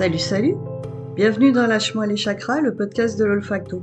[0.00, 0.56] Salut, salut
[1.14, 3.82] Bienvenue dans Lâche-moi les chakras, le podcast de l'olfacto.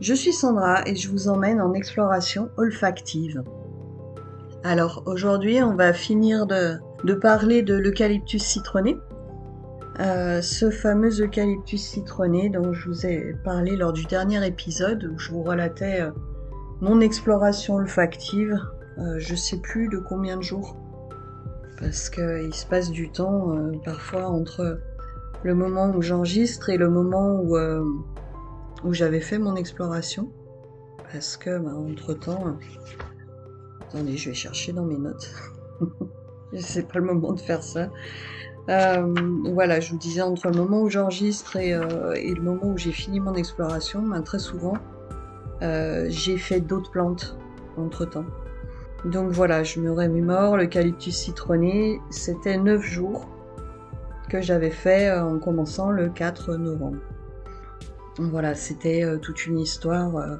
[0.00, 3.42] Je suis Sandra et je vous emmène en exploration olfactive.
[4.62, 6.78] Alors aujourd'hui, on va finir de,
[7.14, 8.96] parler de l'eucalyptus citronné.
[9.98, 15.18] Euh, ce fameux eucalyptus citronné dont je vous ai parlé lors du dernier épisode où
[15.18, 16.12] je vous relatais euh,
[16.80, 18.56] mon exploration olfactive.
[18.98, 20.76] Euh, je sais plus de combien de jours
[21.78, 24.80] parce qu'il se passe du temps euh, parfois entre
[25.42, 27.84] le moment où j'enregistre et le moment où, euh,
[28.84, 30.32] où j'avais fait mon exploration.
[31.12, 32.52] Parce que, bah, entre temps, euh,
[33.82, 35.30] attendez, je vais chercher dans mes notes.
[36.58, 37.90] C'est pas le moment de faire ça.
[38.66, 43.20] voilà, je vous disais entre le moment où j'enregistre et, le moment où j'ai fini
[43.20, 44.74] mon exploration, ben, très souvent,
[45.60, 47.36] j'ai fait d'autres plantes
[47.76, 48.24] entre temps.
[49.06, 53.28] Donc voilà, je me remémore, l'eucalyptus citronné, c'était 9 jours
[54.28, 56.98] que j'avais fait euh, en commençant le 4 novembre.
[58.18, 60.36] Voilà, c'était euh, toute une histoire euh,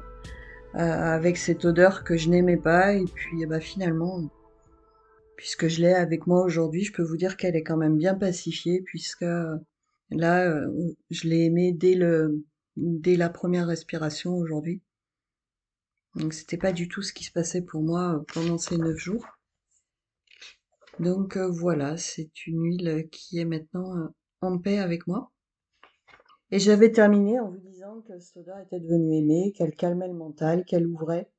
[0.73, 4.29] avec cette odeur que je n'aimais pas et puis bah, finalement,
[5.37, 8.15] puisque je l'ai avec moi aujourd'hui, je peux vous dire qu'elle est quand même bien
[8.15, 9.25] pacifiée puisque
[10.11, 10.61] là,
[11.09, 12.43] je l'ai aimée dès, le,
[12.75, 14.81] dès la première respiration aujourd'hui.
[16.17, 18.97] Donc c'était pas du tout ce qui se passait pour moi euh, pendant ces neuf
[18.97, 19.25] jours.
[20.99, 24.07] Donc euh, voilà, c'est une huile qui est maintenant euh,
[24.41, 25.31] en paix avec moi.
[26.49, 30.63] Et j'avais terminé en vous disant que Soda était devenue aimée, qu'elle calmait le mental,
[30.65, 31.29] qu'elle ouvrait,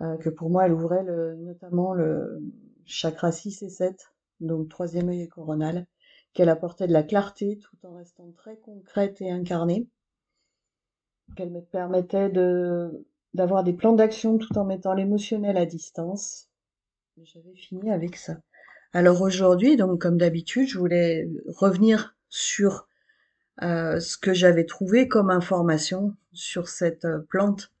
[0.00, 1.04] que pour moi elle ouvrait
[1.36, 2.42] notamment le
[2.84, 5.86] chakra 6 et 7, donc troisième œil et coronal,
[6.32, 9.86] qu'elle apportait de la clarté tout en restant très concrète et incarnée,
[11.36, 16.48] qu'elle me permettait de d'avoir des plans d'action tout en mettant l'émotionnel à distance.
[17.22, 18.36] J'avais fini avec ça.
[18.92, 22.88] Alors aujourd'hui, donc comme d'habitude, je voulais revenir sur
[23.62, 27.72] euh, ce que j'avais trouvé comme information sur cette euh, plante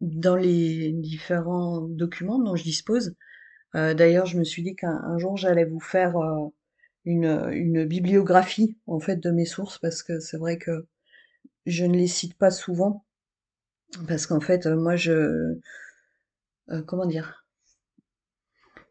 [0.00, 3.14] dans les différents documents dont je dispose.
[3.74, 6.14] Euh, d'ailleurs, je me suis dit qu'un jour j'allais vous faire
[7.04, 10.86] une, une, bibliographie en fait de mes sources parce que c'est vrai que
[11.66, 13.03] je ne les cite pas souvent
[14.08, 15.56] parce qu'en fait, euh, moi, je...
[16.70, 17.44] Euh, comment dire?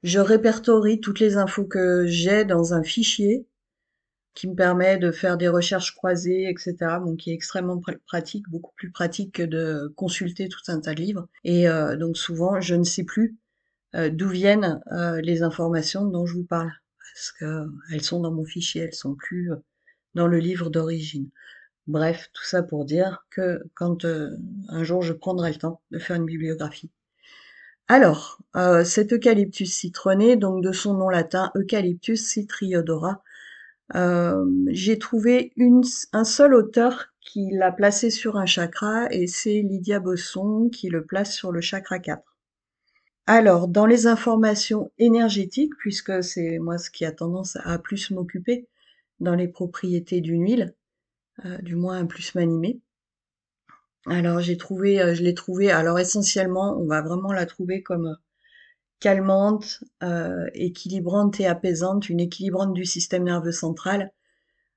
[0.03, 3.47] Je répertorie toutes les infos que j'ai dans un fichier
[4.33, 6.75] qui me permet de faire des recherches croisées, etc.
[7.05, 11.01] Donc qui est extrêmement pratique, beaucoup plus pratique que de consulter tout un tas de
[11.01, 11.27] livres.
[11.43, 13.37] Et euh, donc souvent, je ne sais plus
[13.93, 14.81] d'où viennent
[15.21, 19.13] les informations dont je vous parle, parce que elles sont dans mon fichier, elles sont
[19.13, 19.51] plus
[20.15, 21.29] dans le livre d'origine.
[21.87, 24.37] Bref, tout ça pour dire que quand euh,
[24.69, 26.91] un jour je prendrai le temps de faire une bibliographie.
[27.89, 33.21] Alors, euh, cet eucalyptus citronné, donc de son nom latin Eucalyptus citriodora,
[33.95, 35.53] euh, j'ai trouvé
[36.13, 41.05] un seul auteur qui l'a placé sur un chakra et c'est Lydia Bosson qui le
[41.05, 42.23] place sur le chakra 4.
[43.27, 48.67] Alors, dans les informations énergétiques, puisque c'est moi ce qui a tendance à plus m'occuper
[49.19, 50.73] dans les propriétés d'une huile,
[51.61, 52.79] du moins un plus m'animer.
[54.05, 58.07] Alors j'ai trouvé, euh, je l'ai trouvé, alors essentiellement, on va vraiment la trouver comme
[58.07, 58.15] euh,
[58.99, 59.83] calmante,
[60.53, 64.13] équilibrante et apaisante, une équilibrante du système nerveux central.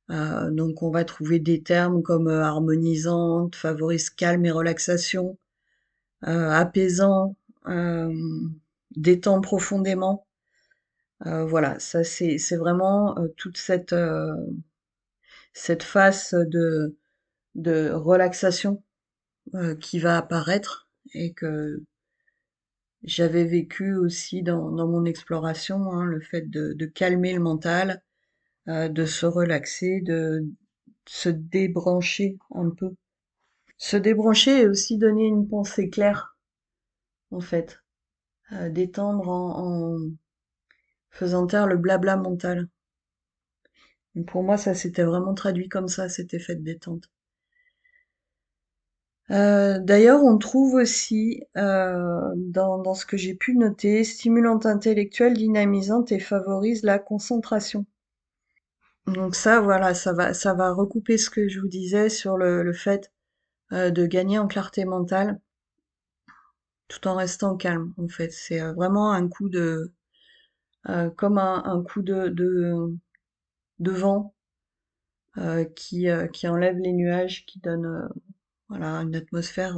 [0.08, 5.38] donc on va trouver des termes comme harmonisante, favorise calme et relaxation,
[6.22, 7.36] apaisant,
[8.96, 10.26] détend profondément.
[11.20, 13.94] voilà, ça c'est vraiment toute cette
[15.56, 16.98] cette phase de,
[17.54, 18.84] de relaxation
[19.54, 21.82] euh, qui va apparaître et que
[23.04, 28.02] j'avais vécu aussi dans, dans mon exploration, hein, le fait de, de, calmer le mental,
[28.68, 30.46] euh, de se relaxer, de
[31.06, 32.94] se débrancher un peu.
[33.78, 36.36] Se débrancher et aussi donner une pensée claire,
[37.30, 37.80] en fait.
[38.52, 40.10] Euh, détendre en, en
[41.08, 42.68] faisant taire le blabla mental.
[44.24, 47.10] Pour moi, ça s'était vraiment traduit comme ça, cet effet de détente.
[49.30, 56.12] Euh, d'ailleurs, on trouve aussi euh, dans, ce que j'ai pu noter, stimulante intellectuelle, dynamisante
[56.12, 57.86] et favorise la concentration.
[59.06, 62.72] Donc ça, voilà, ça va, ça va recouper ce que je vous disais sur le,
[62.72, 63.12] fait
[63.72, 65.40] euh, de gagner en clarté mentale,
[66.88, 67.92] tout en restant calme.
[67.98, 69.92] En fait, c'est vraiment un coup de,
[71.16, 72.96] comme un, coup de de
[73.80, 74.34] vent
[75.38, 78.08] euh, qui, euh, qui enlève les nuages, qui donne euh,
[78.68, 79.76] voilà, une atmosphère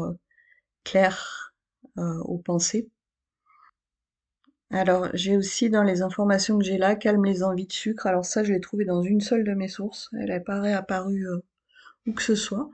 [0.85, 1.53] claire
[1.97, 2.89] aux pensées.
[4.71, 8.07] Alors, j'ai aussi dans les informations que j'ai là, calme les envies de sucre.
[8.07, 10.11] Alors ça, je l'ai trouvé dans une seule de mes sources.
[10.19, 11.39] Elle n'est pas réapparue euh,
[12.07, 12.71] où que ce soit.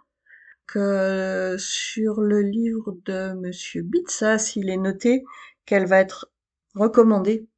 [0.67, 5.25] Que sur le livre de Monsieur Bitsas, il est noté
[5.67, 6.31] qu'elle va être
[6.75, 7.49] recommandée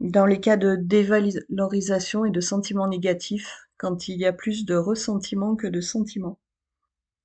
[0.00, 4.74] dans les cas de dévalorisation et de sentiments négatifs, quand il y a plus de
[4.74, 6.38] ressentiments que de sentiments.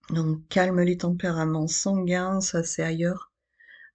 [0.09, 3.31] Donc calme les tempéraments sanguins, ça c'est ailleurs.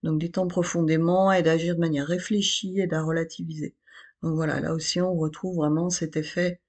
[0.02, 3.74] Donc détend profondément, aide à agir de manière réfléchie, aide à relativiser.
[4.22, 6.60] Donc voilà, là aussi on retrouve vraiment cet effet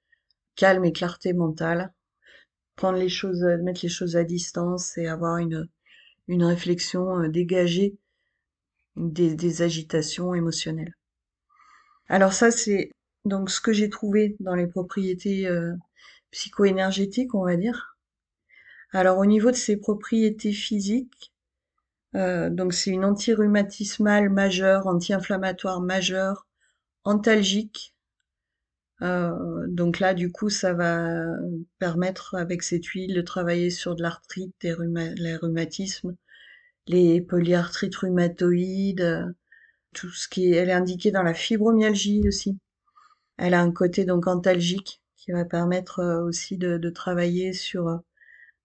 [0.55, 1.93] calme et clarté mentale.
[2.75, 5.67] Prendre les choses, mettre les choses à distance et avoir une,
[6.27, 7.97] une réflexion euh, dégagée
[8.95, 10.95] des, des agitations émotionnelles.
[12.09, 12.91] Alors ça c'est
[13.25, 15.73] donc ce que j'ai trouvé dans les propriétés euh,
[16.31, 17.97] psycho-énergétiques, on va dire.
[18.91, 21.33] Alors au niveau de ses propriétés physiques,
[22.15, 26.47] euh, donc c'est une anti-rhumatismale majeure, anti-inflammatoire majeure,
[27.03, 27.93] antalgique.
[29.01, 31.25] Euh, donc là, du coup, ça va
[31.79, 36.15] permettre avec cette huile de travailler sur de l'arthrite, les rhumatismes,
[36.87, 39.35] les polyarthrites rhumatoïdes,
[39.97, 42.57] tout ce qui est, elle est indiquée dans la fibromyalgie aussi.
[43.37, 48.01] Elle a un côté donc antalgique qui va permettre euh, aussi de, travailler sur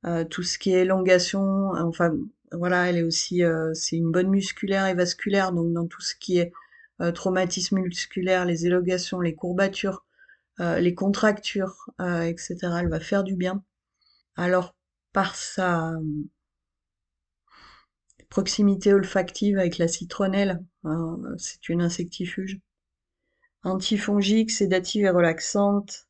[0.05, 2.13] euh, tout ce qui est élongation, enfin
[2.53, 6.15] voilà, elle est aussi, euh, c'est une bonne musculaire et vasculaire, donc dans tout ce
[6.15, 6.53] qui est
[7.01, 10.05] euh, traumatisme musculaire, les élongations, les courbatures,
[10.59, 12.57] les contractures, etc.
[12.81, 13.65] Elle va faire du bien.
[14.37, 14.77] Alors
[15.13, 15.93] par sa
[18.33, 20.65] proximité olfactive avec la citronnelle,
[21.37, 22.61] c'est une insectifuge.
[23.63, 26.09] Antifongique, sédative et relaxante,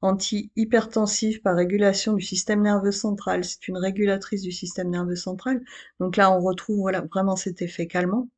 [0.00, 3.42] anti-hypertensive par régulation du système nerveux central.
[3.42, 5.60] C'est une régulatrice du système nerveux central.
[5.98, 8.28] Donc là, on retrouve voilà, vraiment cet effet calmant.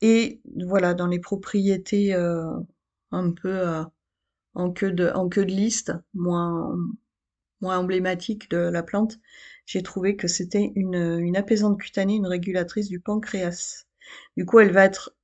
[0.00, 2.50] Et voilà, dans les propriétés euh,
[3.10, 3.84] un peu euh,
[4.54, 6.74] de, en queue de liste, moins,
[7.60, 9.18] moins emblématiques de la plante,
[9.64, 13.86] j'ai trouvé que c'était une, une apaisante cutanée, une régulatrice du pancréas.
[14.36, 15.16] Du coup, elle va être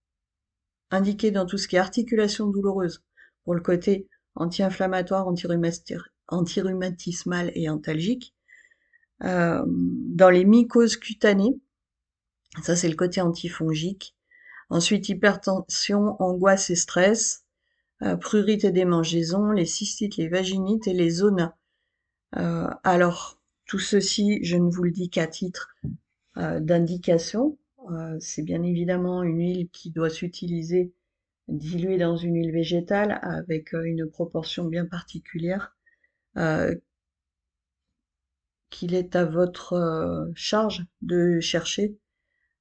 [0.91, 3.05] indiquée dans tout ce qui est articulation douloureuse,
[3.45, 5.27] pour le côté anti-inflammatoire,
[6.29, 8.35] anti-rhumatismal et antalgique.
[9.25, 11.61] Euh, dans les mycoses cutanées,
[12.63, 14.17] ça c'est le côté antifongique.
[14.69, 17.45] Ensuite, hypertension, angoisse et stress,
[18.03, 21.55] euh, prurite et démangeaison, les cystites, les vaginites et les zonas.
[22.37, 25.75] Euh, alors, tout ceci, je ne vous le dis qu'à titre
[26.37, 27.59] euh, d'indication.
[27.91, 30.95] Euh, c'est bien évidemment une huile qui doit s'utiliser
[31.49, 35.77] dilué dans une huile végétale avec une proportion bien particulière
[38.71, 41.99] qu'il est à votre charge de chercher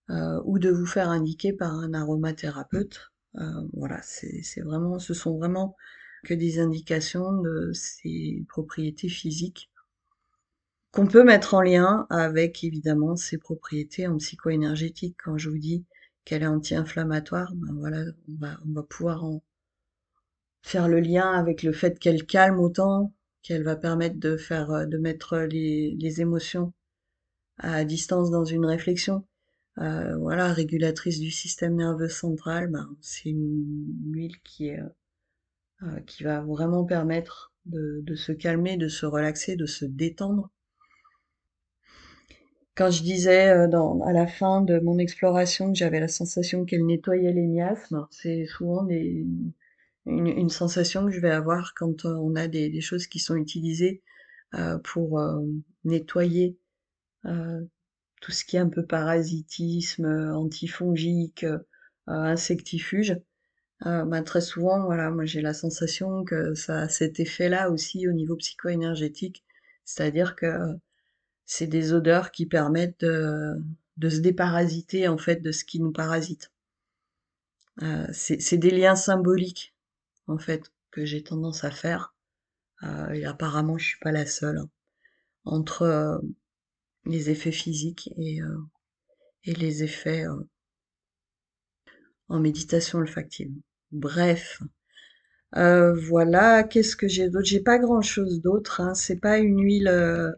[0.10, 3.12] ou de vous faire indiquer par un aromathérapeute.
[3.74, 5.76] voilà, c'est vraiment, ce sont vraiment
[6.24, 9.72] que des indications de ces propriétés physiques
[10.92, 15.16] qu'on peut mettre en lien avec évidemment ces propriétés en psycho-énergétique.
[15.24, 15.86] Quand je vous dis
[16.26, 19.42] qu'elle est anti-inflammatoire, ben voilà, on va, on va pouvoir en
[20.62, 24.86] faire le lien avec le fait qu'elle calme autant, qu'elle va permettre de faire, euh,
[24.86, 26.74] de mettre les, les émotions
[27.58, 29.26] à distance dans une réflexion.
[29.78, 34.82] Euh, voilà, régulatrice du système nerveux central, ben, c'est une huile qui est,
[35.84, 40.52] euh, qui va vraiment permettre de, se calmer, de se relaxer, de se détendre
[42.76, 43.68] quand je disais euh,
[44.06, 48.46] à la fin de mon exploration que j'avais la sensation qu'elle nettoyait les miasmes, c'est
[48.46, 48.88] souvent
[50.06, 54.04] une, sensation que je vais avoir quand euh, on a des, choses qui sont utilisées
[54.84, 55.20] pour
[55.84, 56.60] nettoyer
[57.24, 61.46] tout ce qui est un peu parasitisme, antifongique,
[62.06, 63.16] insectifuge.
[63.84, 68.12] Bah, très souvent, voilà, moi j'ai la sensation que ça a cet effet-là aussi au
[68.12, 69.44] niveau psycho-énergétique,
[69.86, 70.48] c'est-à-dire que
[71.46, 76.52] c'est des odeurs qui permettent de, se déparasiter en fait de ce qui nous parasite.
[77.82, 79.76] Euh, c'est des liens symboliques
[80.28, 82.16] en fait que j'ai tendance à faire.
[82.84, 84.70] Euh, et apparemment, je suis pas la seule hein,
[85.46, 86.18] entre euh,
[87.06, 88.40] les effets physiques et,
[89.44, 90.26] et les effets
[92.30, 93.52] en méditation olfactive.
[93.92, 94.62] Bref,
[95.54, 96.64] voilà.
[96.64, 97.46] Qu'est-ce que j'ai d'autre?
[97.46, 98.82] J'ai pas grand-chose d'autre.
[98.82, 98.94] Hein.
[98.94, 100.36] C'est pas une huile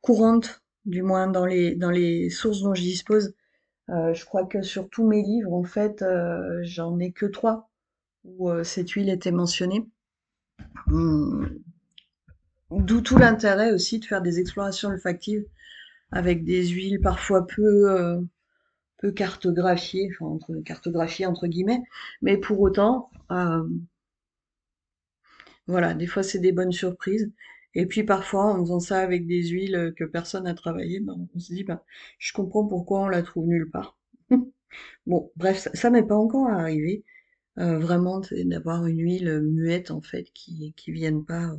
[0.00, 3.34] courante, du moins dans les, dans les sources dont je dispose.
[3.90, 7.70] Euh, je crois que sur tous mes livres, en fait, euh, j'en ai que trois
[8.24, 9.86] où euh, cette huile était mentionnée.
[10.88, 11.58] Hum.
[12.70, 15.44] D'où tout l'intérêt aussi de faire des explorations olfactives
[16.10, 18.20] avec des huiles parfois peu
[18.98, 21.82] peu cartographié, enfin entre cartographié entre guillemets,
[22.22, 23.62] mais pour autant, euh,
[25.66, 27.30] voilà, des fois c'est des bonnes surprises.
[27.74, 31.38] Et puis parfois, en faisant ça avec des huiles que personne n'a travaillé, ben, on
[31.38, 31.80] se dit, ben,
[32.18, 33.98] je comprends pourquoi on la trouve nulle part.
[35.06, 37.04] bon, bref, ça, m'est pas encore arrivé,
[37.58, 41.52] euh, vraiment d'avoir une huile muette en fait qui qui vienne pas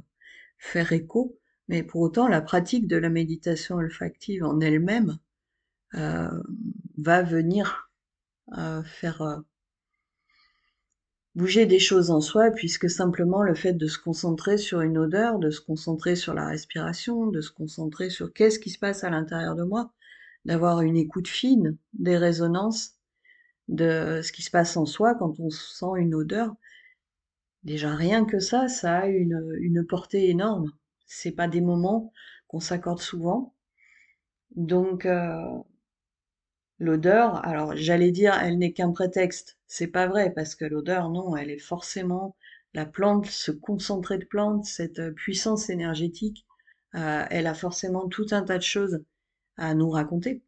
[0.57, 1.37] faire écho.
[1.69, 5.19] Mais pour autant, la pratique de la méditation olfactive en elle-même
[5.95, 6.29] euh,
[6.97, 7.91] va venir
[8.57, 9.37] euh, faire euh,
[11.35, 15.39] bouger des choses en soi, puisque simplement le fait de se concentrer sur une odeur,
[15.39, 19.09] de se concentrer sur la respiration, de se concentrer sur qu'est-ce qui se passe à
[19.09, 19.93] l'intérieur de moi,
[20.45, 22.95] d'avoir une écoute fine des résonances
[23.67, 26.55] de ce qui se passe en soi quand on sent une odeur,
[27.63, 30.71] déjà rien que ça, ça a une, une portée énorme.
[31.05, 32.11] C'est pas des moments
[32.47, 33.53] qu'on s'accorde souvent.
[34.55, 35.35] Donc, euh,
[36.79, 39.57] L'odeur, alors j'allais dire, elle n'est qu'un prétexte.
[39.67, 42.35] C'est pas vrai, parce que l'odeur, non, elle est forcément
[42.73, 46.45] la plante, ce concentré de plante, cette euh, puissance énergétique,
[46.95, 49.03] euh, elle a forcément tout un tas de choses
[49.57, 50.43] à nous raconter.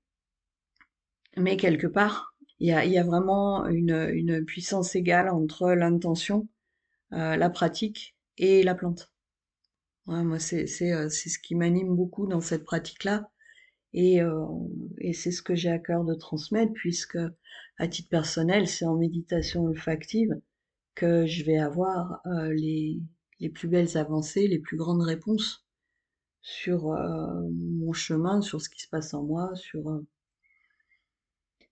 [1.38, 6.48] Mais quelque part, il y a, vraiment une, puissance égale entre l'intention,
[7.14, 9.12] euh, la pratique et la plante.
[10.06, 13.30] moi, c'est ce qui m'anime beaucoup dans cette pratique-là
[13.94, 14.46] et, euh,
[15.00, 17.18] et c'est ce que j'ai à cœur de transmettre, puisque
[17.78, 20.34] à titre personnel, c'est en méditation olfactive
[20.96, 23.00] que je vais avoir euh, les,
[23.40, 25.66] les plus belles avancées, les plus grandes réponses
[26.42, 30.06] sur euh, mon chemin, sur ce qui se passe en moi, sur euh,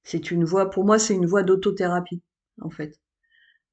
[0.04, 2.22] c'est une voie pour moi c'est une voie d'autothérapie
[2.62, 3.00] en fait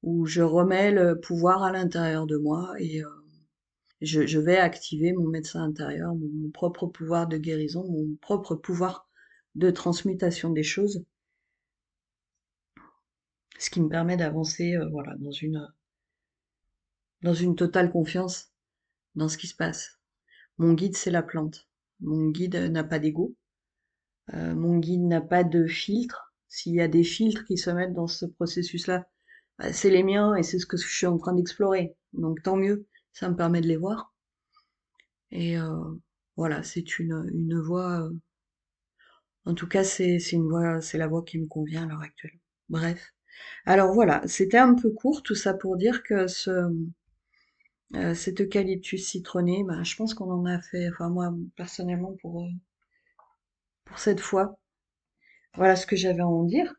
[0.03, 3.07] où je remets le pouvoir à l'intérieur de moi et euh,
[4.01, 9.09] je, vais activer mon médecin intérieur, mon, propre pouvoir de guérison, mon propre pouvoir
[9.55, 11.05] de transmutation des choses,
[13.57, 15.65] ce qui me permet d'avancer, euh, voilà, dans une
[17.21, 18.51] dans une totale confiance
[19.15, 19.99] dans ce qui se passe.
[20.57, 21.67] Mon guide, c'est la plante.
[22.01, 23.35] Mon guide n'a pas d'ego.
[24.33, 26.33] Euh, mon guide n'a pas de filtre.
[26.47, 29.07] S'il y a des filtres qui se mettent dans ce processus-là,
[29.57, 31.95] bah, c'est les miens et c'est ce que je suis en train d'explorer.
[32.13, 34.13] Donc tant mieux ça me permet de les voir.
[35.29, 35.99] Et euh,
[36.35, 38.01] voilà, c'est une, une voie.
[38.07, 38.11] Euh,
[39.45, 42.37] en tout cas, c'est une voie, c'est la voie qui me convient à l'heure actuelle.
[42.69, 43.11] Bref.
[43.65, 46.69] Alors voilà, c'était un peu court tout ça pour dire que ce
[47.95, 52.47] euh, cet eucalyptus citronné, bah, je pense qu'on en a fait, enfin moi personnellement pour
[53.85, 54.59] pour cette fois.
[55.55, 56.73] Voilà ce que j'avais à en dire.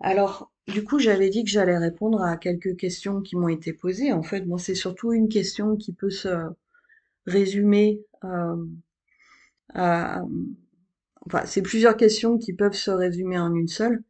[0.00, 4.12] Alors, du coup, j'avais dit que j'allais répondre à quelques questions qui m'ont été posées.
[4.12, 6.28] En fait, moi, c'est surtout une question qui peut se
[7.26, 8.64] résumer euh,
[9.74, 10.22] à...
[11.26, 14.02] Enfin, c'est plusieurs questions qui peuvent se résumer en une seule.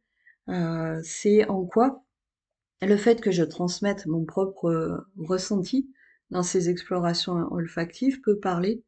[0.49, 2.03] Euh, c'est en quoi
[2.81, 5.89] le fait que je transmette mon propre ressenti
[6.31, 8.83] dans ces explorations olfactives peut parler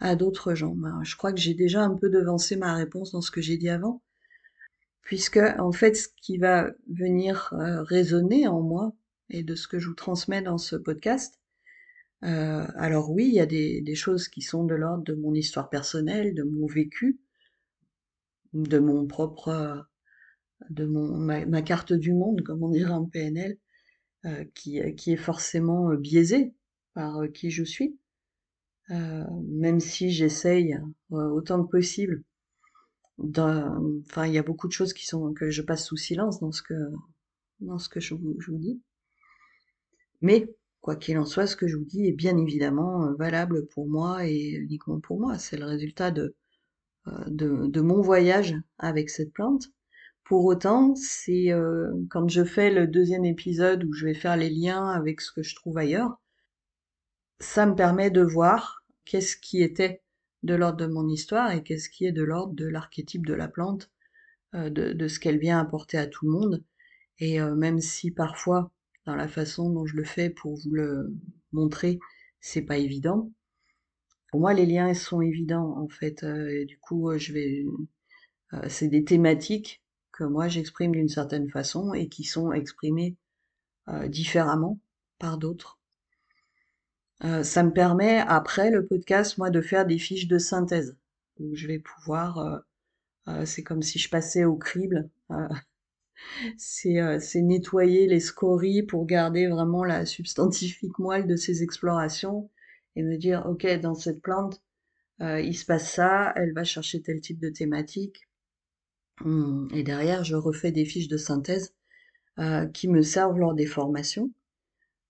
[0.00, 0.74] à d'autres gens?
[0.74, 3.56] Ben, je crois que j'ai déjà un peu devancé ma réponse dans ce que j'ai
[3.56, 4.02] dit avant
[5.06, 8.92] puisque en fait ce qui va venir euh, résonner en moi
[9.30, 11.40] et de ce que je vous transmets dans ce podcast,
[12.24, 15.70] euh, alors oui, il y a des, choses qui sont de l'ordre de mon histoire
[15.70, 17.20] personnelle, de mon vécu,
[18.52, 19.86] de mon propre,
[20.70, 23.58] de mon ma, carte du monde, comme on dirait en PNL,
[24.24, 26.52] euh, qui, qui est forcément biaisée
[26.94, 27.96] par qui je suis,
[28.88, 30.76] même si j'essaye
[31.10, 32.24] autant que possible
[33.18, 36.52] enfin, il y a beaucoup de choses qui sont que je passe sous silence dans
[36.52, 36.74] ce que
[37.60, 38.80] dans ce que je vous, je vous dis.
[40.20, 43.66] Mais quoi qu'il en soit, ce que je vous dis est bien évidemment euh, valable
[43.68, 45.38] pour moi et uniquement pour moi.
[45.38, 46.36] C'est le résultat de,
[47.08, 49.68] euh, de, de mon voyage avec cette plante.
[50.24, 54.50] Pour autant, c'est euh, quand je fais le deuxième épisode où je vais faire les
[54.50, 56.20] liens avec ce que je trouve ailleurs,
[57.40, 60.02] ça me permet de voir qu'est-ce qui était
[60.46, 63.48] de l'ordre de mon histoire et qu'est-ce qui est de l'ordre de l'archétype de la
[63.48, 63.90] plante,
[64.54, 66.64] euh, de, ce qu'elle vient apporter à tout le monde.
[67.18, 68.72] Et euh, même si parfois,
[69.04, 71.14] dans la façon dont je le fais pour vous le
[71.52, 71.98] montrer,
[72.40, 73.32] c'est pas évident.
[74.30, 76.22] Pour moi, les liens sont évidents en fait.
[76.22, 77.64] Euh, et du coup, je vais,
[78.68, 83.16] c'est des thématiques que moi j'exprime d'une certaine façon et qui sont exprimées
[84.08, 84.80] différemment
[85.18, 85.75] par d'autres.
[87.24, 90.96] Euh, ça me permet après le podcast, moi, de faire des fiches de synthèse.
[91.38, 92.58] Donc je vais pouvoir, euh,
[93.28, 95.10] euh, c'est comme si je passais au crible.
[96.56, 102.50] c'est nettoyer les scories pour garder vraiment la substantifique moelle de ces explorations
[102.96, 104.62] et me dire, ok, dans cette plante,
[105.20, 108.28] il se passe ça, elle va chercher tel type de thématique.
[109.24, 111.74] Hum, et derrière, je refais des fiches de synthèse
[112.38, 114.30] euh, qui me servent lors des formations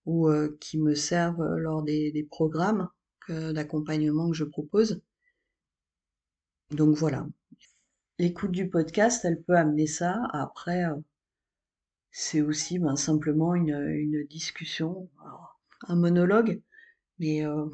[0.06, 2.88] ou euh, qui me servent lors des, programmes
[3.28, 5.00] d'accompagnement que je propose.
[6.70, 7.26] Donc voilà.
[8.18, 10.22] L'écoute du podcast, elle peut amener ça.
[10.32, 10.96] Après, euh,
[12.10, 15.10] c'est aussi ben, simplement une, discussion,
[15.86, 16.62] un monologue,
[17.18, 17.66] mais euh,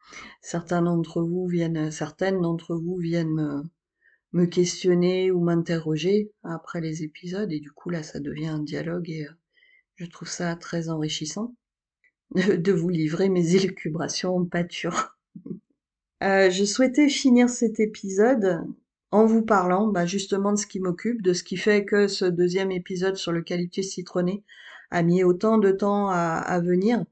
[0.42, 3.70] certains d'entre vous viennent, certaines d'entre vous viennent
[4.32, 9.08] me, questionner ou m'interroger après les épisodes, et du coup là, ça devient un dialogue
[9.08, 9.32] et euh,
[10.00, 11.54] je trouve ça très enrichissant
[12.34, 15.16] de, vous livrer mes élucubrations pâtures.
[16.22, 18.62] Euh, je souhaitais finir cet épisode
[19.10, 22.26] en vous parlant bah, justement de ce qui m'occupe, de ce qui fait que ce
[22.26, 24.44] deuxième épisode sur l'eucalyptus citronné
[24.90, 27.02] a mis autant de temps à, venir.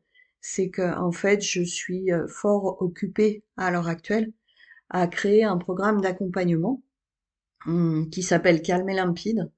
[0.43, 4.31] C'est que en fait, je suis euh, fort occupée à l'heure actuelle
[4.91, 6.83] à créer un programme d'accompagnement
[7.65, 9.51] hum, qui s'appelle Calme et limpide,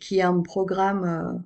[0.00, 1.38] qui est un programme euh,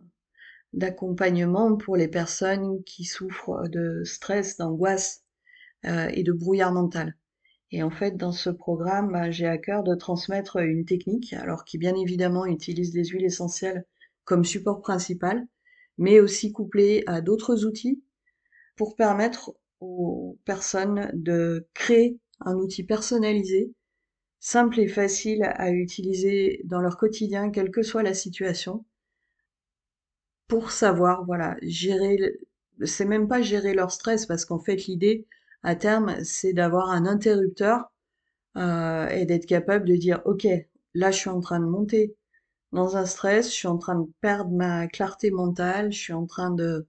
[0.72, 5.24] d'accompagnement pour les personnes qui souffrent de stress, d'angoisse
[5.84, 7.16] et de brouillard mental.
[7.72, 11.64] Et en fait, dans ce programme, bah, j'ai à cœur de transmettre une technique, alors
[11.64, 13.84] qui bien évidemment utilise les huiles essentielles
[14.24, 15.46] comme support principal,
[15.98, 18.02] mais aussi couplée à d'autres outils
[18.76, 23.72] pour permettre aux personnes de créer un outil personnalisé,
[24.38, 28.84] simple et facile à utiliser dans leur quotidien, quelle que soit la situation,
[30.52, 32.38] pour savoir, voilà, gérer,
[32.84, 35.26] c'est même pas gérer leur stress, parce qu'en fait, l'idée,
[35.62, 37.90] à terme, c'est d'avoir un interrupteur
[38.58, 40.46] euh, et d'être capable de dire, OK,
[40.92, 42.16] là, je suis en train de monter
[42.70, 46.26] dans un stress, je suis en train de perdre ma clarté mentale, je suis en
[46.26, 46.86] train de,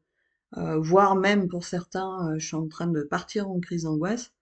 [0.58, 4.34] euh, voire même pour certains, euh, je suis en train de partir en crise d'angoisse,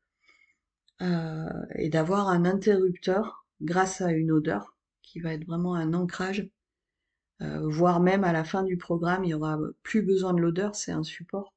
[1.03, 6.49] euh, et d'avoir un interrupteur grâce à une odeur qui va être vraiment un ancrage,
[7.63, 10.91] voire même à la fin du programme, il y aura plus besoin de l'odeur, c'est
[10.91, 11.53] un support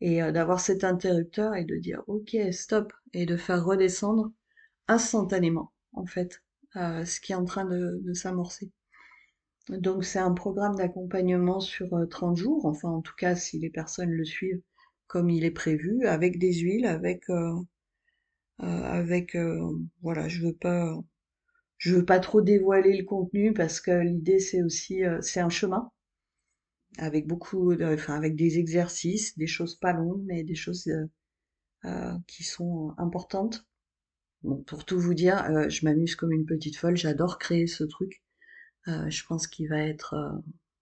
[0.00, 4.32] et euh, d'avoir cet interrupteur et de dire ok stop et de faire redescendre
[4.88, 6.42] instantanément en fait
[6.76, 8.70] euh, ce qui est en train de, s'amorcer.
[9.68, 13.70] Donc c'est un programme d'accompagnement sur 30 euh, jours, enfin en tout cas si les
[13.70, 14.62] personnes le suivent
[15.06, 17.26] comme il est prévu, avec des huiles, avec
[18.58, 19.36] avec
[20.02, 20.98] voilà, je veux pas
[21.78, 25.90] je veux pas trop dévoiler le contenu parce que l'idée c'est aussi c'est un chemin
[26.98, 31.06] avec beaucoup, de, enfin avec des exercices, des choses pas longues, mais des choses euh,
[31.84, 33.66] euh qui sont importantes.
[34.42, 36.96] Bon, pour tout vous dire, euh, je m'amuse comme une petite folle.
[36.96, 38.22] J'adore créer ce truc.
[38.88, 40.14] Euh, je pense qu'il va être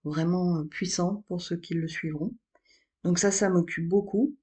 [0.05, 2.35] vraiment puissant pour ceux qui le suivront.
[3.05, 4.37] Donc ça, ça m'occupe beaucoup.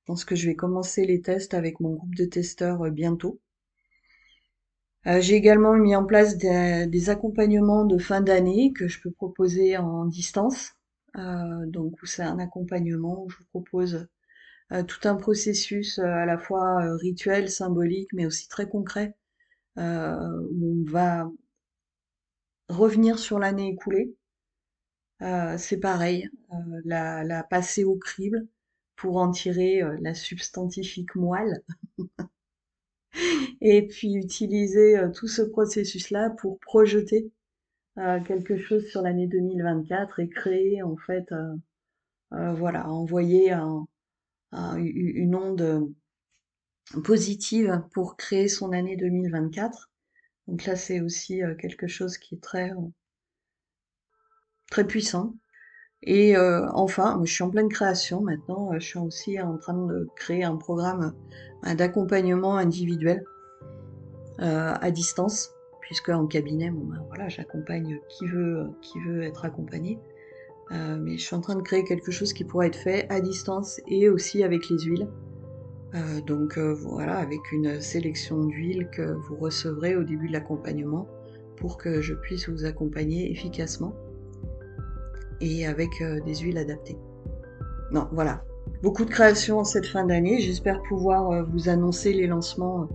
[0.00, 3.40] Je pense que je vais commencer les tests avec mon groupe de testeurs bientôt.
[5.04, 9.76] J'ai également mis en place des, des accompagnements de fin d'année que je peux proposer
[9.76, 10.72] en distance.
[11.16, 14.08] Euh, donc c'est un accompagnement où je vous propose
[14.72, 19.14] euh, tout un processus euh, à la fois rituel, symbolique, mais aussi très concret,
[19.76, 21.30] où on va
[22.68, 24.16] revenir sur l'année écoulée.
[25.58, 26.28] c'est pareil,
[26.84, 28.46] la, la, passer au crible
[28.96, 31.62] pour en tirer la substantifique moelle.
[33.60, 37.30] et puis utiliser tout ce processus-là pour projeter
[38.26, 41.54] quelque chose sur l'année 2024 et créer en fait, euh,
[42.32, 43.52] euh, voilà, envoyer
[44.52, 45.92] une onde
[47.04, 49.90] positive pour créer son année 2024.
[50.48, 52.72] Donc là, c'est aussi euh, quelque chose qui est très
[54.70, 55.34] très puissant.
[56.04, 58.72] Et enfin, je suis en pleine création maintenant.
[58.74, 61.14] Je suis aussi en train de créer un programme
[61.76, 63.24] d'accompagnement individuel
[64.38, 65.52] à distance
[65.92, 69.98] puisque en cabinet, ben voilà, j'accompagne qui veut, qui veut être accompagné.
[70.70, 73.20] Euh, mais je suis en train de créer quelque chose qui pourra être fait à
[73.20, 75.08] distance et aussi avec les huiles.
[75.94, 81.06] Euh, donc euh, voilà, avec une sélection d'huiles que vous recevrez au début de l'accompagnement
[81.58, 83.92] pour que je puisse vous accompagner efficacement
[85.66, 85.90] avec
[86.24, 86.98] des huiles adaptées.
[87.90, 88.44] Non, voilà.
[88.82, 90.40] Beaucoup de créations cette fin d'année.
[90.40, 92.88] J'espère pouvoir vous annoncer les lancements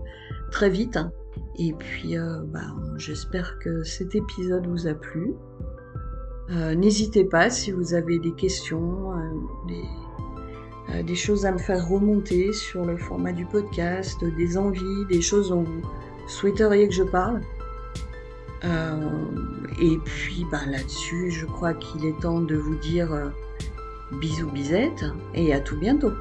[0.51, 0.97] très vite.
[1.59, 5.33] Et puis, euh, bah, j'espère que cet épisode vous a plu.
[6.51, 12.53] Euh, n'hésitez pas si vous avez des questions, euh, des, choses à me faire remonter
[12.53, 15.81] sur le format du podcast, des envies, des choses dont vous
[16.27, 17.41] souhaiteriez que je parle.
[18.63, 23.31] Et puis bah, là-dessus, je crois qu'il est temps de vous dire
[24.19, 26.11] bisous bisettes et à tout bientôt.